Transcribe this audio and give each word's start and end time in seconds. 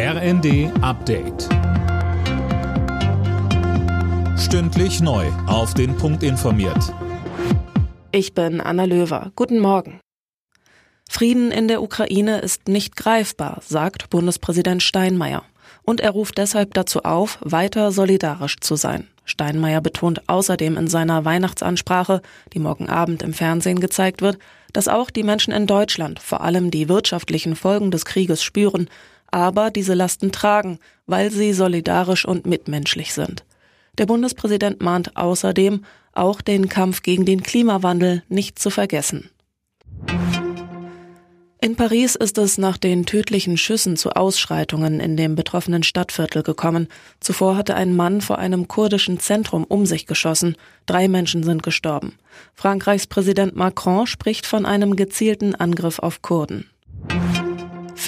RND 0.00 0.70
Update. 0.80 1.48
Stündlich 4.38 5.00
neu. 5.00 5.26
Auf 5.48 5.74
den 5.74 5.96
Punkt 5.96 6.22
informiert. 6.22 6.94
Ich 8.12 8.32
bin 8.32 8.60
Anna 8.60 8.84
Löwer. 8.84 9.32
Guten 9.34 9.58
Morgen. 9.58 9.98
Frieden 11.10 11.50
in 11.50 11.66
der 11.66 11.82
Ukraine 11.82 12.38
ist 12.38 12.68
nicht 12.68 12.94
greifbar, 12.94 13.60
sagt 13.66 14.08
Bundespräsident 14.08 14.84
Steinmeier. 14.84 15.42
Und 15.82 16.00
er 16.00 16.12
ruft 16.12 16.38
deshalb 16.38 16.74
dazu 16.74 17.02
auf, 17.02 17.40
weiter 17.40 17.90
solidarisch 17.90 18.60
zu 18.60 18.76
sein. 18.76 19.08
Steinmeier 19.24 19.80
betont 19.80 20.28
außerdem 20.28 20.76
in 20.76 20.86
seiner 20.86 21.24
Weihnachtsansprache, 21.24 22.22
die 22.54 22.60
morgen 22.60 22.88
Abend 22.88 23.24
im 23.24 23.34
Fernsehen 23.34 23.80
gezeigt 23.80 24.22
wird, 24.22 24.38
dass 24.72 24.86
auch 24.86 25.10
die 25.10 25.24
Menschen 25.24 25.52
in 25.52 25.66
Deutschland 25.66 26.20
vor 26.20 26.42
allem 26.42 26.70
die 26.70 26.88
wirtschaftlichen 26.88 27.56
Folgen 27.56 27.90
des 27.90 28.04
Krieges 28.04 28.44
spüren 28.44 28.88
aber 29.30 29.70
diese 29.70 29.94
Lasten 29.94 30.32
tragen, 30.32 30.78
weil 31.06 31.30
sie 31.30 31.52
solidarisch 31.52 32.24
und 32.24 32.46
mitmenschlich 32.46 33.14
sind. 33.14 33.44
Der 33.98 34.06
Bundespräsident 34.06 34.80
mahnt 34.80 35.16
außerdem, 35.16 35.84
auch 36.12 36.40
den 36.40 36.68
Kampf 36.68 37.02
gegen 37.02 37.24
den 37.24 37.42
Klimawandel 37.42 38.22
nicht 38.28 38.58
zu 38.58 38.70
vergessen. 38.70 39.30
In 41.60 41.74
Paris 41.74 42.14
ist 42.14 42.38
es 42.38 42.56
nach 42.56 42.76
den 42.76 43.04
tödlichen 43.04 43.56
Schüssen 43.56 43.96
zu 43.96 44.12
Ausschreitungen 44.12 45.00
in 45.00 45.16
dem 45.16 45.34
betroffenen 45.34 45.82
Stadtviertel 45.82 46.44
gekommen. 46.44 46.86
Zuvor 47.18 47.56
hatte 47.56 47.74
ein 47.74 47.96
Mann 47.96 48.20
vor 48.20 48.38
einem 48.38 48.68
kurdischen 48.68 49.18
Zentrum 49.18 49.64
um 49.64 49.84
sich 49.84 50.06
geschossen. 50.06 50.54
Drei 50.86 51.08
Menschen 51.08 51.42
sind 51.42 51.64
gestorben. 51.64 52.14
Frankreichs 52.54 53.08
Präsident 53.08 53.56
Macron 53.56 54.06
spricht 54.06 54.46
von 54.46 54.66
einem 54.66 54.94
gezielten 54.94 55.56
Angriff 55.56 55.98
auf 55.98 56.22
Kurden. 56.22 56.70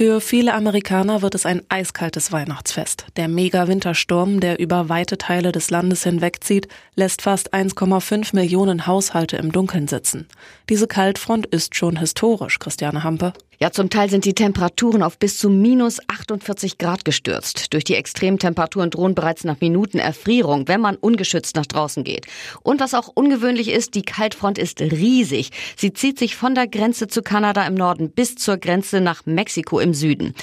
Für 0.00 0.22
viele 0.22 0.54
Amerikaner 0.54 1.20
wird 1.20 1.34
es 1.34 1.44
ein 1.44 1.60
eiskaltes 1.68 2.32
Weihnachtsfest. 2.32 3.04
Der 3.18 3.28
Mega-Wintersturm, 3.28 4.40
der 4.40 4.58
über 4.58 4.88
weite 4.88 5.18
Teile 5.18 5.52
des 5.52 5.68
Landes 5.68 6.04
hinwegzieht, 6.04 6.68
lässt 6.94 7.20
fast 7.20 7.52
1,5 7.52 8.34
Millionen 8.34 8.86
Haushalte 8.86 9.36
im 9.36 9.52
Dunkeln 9.52 9.88
sitzen. 9.88 10.26
Diese 10.70 10.86
Kaltfront 10.86 11.44
ist 11.44 11.76
schon 11.76 11.98
historisch, 11.98 12.58
Christiane 12.60 13.04
Hampe. 13.04 13.34
Ja, 13.62 13.70
zum 13.72 13.90
Teil 13.90 14.08
sind 14.08 14.24
die 14.24 14.32
Temperaturen 14.32 15.02
auf 15.02 15.18
bis 15.18 15.36
zu 15.36 15.50
minus 15.50 15.98
48 16.08 16.78
Grad 16.78 17.04
gestürzt. 17.04 17.74
Durch 17.74 17.84
die 17.84 17.94
Extremtemperaturen 17.94 18.88
drohen 18.88 19.14
bereits 19.14 19.44
nach 19.44 19.60
Minuten 19.60 19.98
Erfrierung, 19.98 20.66
wenn 20.66 20.80
man 20.80 20.96
ungeschützt 20.96 21.56
nach 21.56 21.66
draußen 21.66 22.02
geht. 22.02 22.26
Und 22.62 22.80
was 22.80 22.94
auch 22.94 23.08
ungewöhnlich 23.08 23.68
ist, 23.68 23.94
die 23.94 24.00
Kaltfront 24.00 24.56
ist 24.56 24.80
riesig. 24.80 25.50
Sie 25.76 25.92
zieht 25.92 26.18
sich 26.18 26.36
von 26.36 26.54
der 26.54 26.68
Grenze 26.68 27.06
zu 27.06 27.20
Kanada 27.20 27.66
im 27.66 27.74
Norden 27.74 28.10
bis 28.10 28.36
zur 28.36 28.56
Grenze 28.56 29.02
nach 29.02 29.26
Mexiko 29.26 29.78
im 29.90 29.94
Süden. 29.94 30.34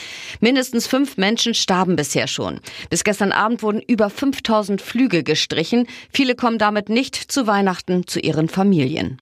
Mindestens 0.42 0.88
fünf 0.88 1.17
Menschen 1.17 1.53
starben 1.53 1.95
bisher 1.95 2.28
schon. 2.28 2.59
Bis 2.90 3.03
gestern 3.03 3.31
Abend 3.31 3.64
wurden 3.64 3.81
über 3.81 4.09
5000 4.09 4.81
Flüge 4.81 5.23
gestrichen. 5.23 5.88
Viele 6.12 6.36
kommen 6.36 6.58
damit 6.58 6.90
nicht 6.90 7.16
zu 7.16 7.48
Weihnachten 7.48 8.06
zu 8.08 8.20
ihren 8.20 8.50
Familien. 8.50 9.20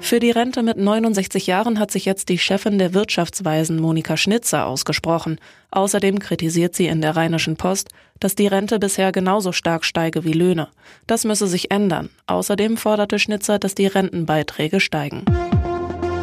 Für 0.00 0.18
die 0.18 0.30
Rente 0.30 0.62
mit 0.62 0.78
69 0.78 1.46
Jahren 1.46 1.78
hat 1.78 1.90
sich 1.90 2.06
jetzt 2.06 2.30
die 2.30 2.38
Chefin 2.38 2.78
der 2.78 2.94
Wirtschaftsweisen 2.94 3.78
Monika 3.78 4.16
Schnitzer 4.16 4.66
ausgesprochen. 4.66 5.38
Außerdem 5.70 6.18
kritisiert 6.18 6.74
sie 6.74 6.86
in 6.86 7.02
der 7.02 7.14
Rheinischen 7.14 7.56
Post, 7.56 7.90
dass 8.18 8.34
die 8.34 8.46
Rente 8.46 8.78
bisher 8.78 9.12
genauso 9.12 9.52
stark 9.52 9.84
steige 9.84 10.24
wie 10.24 10.32
Löhne. 10.32 10.68
Das 11.06 11.24
müsse 11.24 11.46
sich 11.46 11.70
ändern. 11.70 12.08
Außerdem 12.26 12.78
forderte 12.78 13.18
Schnitzer, 13.18 13.58
dass 13.58 13.74
die 13.74 13.86
Rentenbeiträge 13.86 14.80
steigen. 14.80 15.24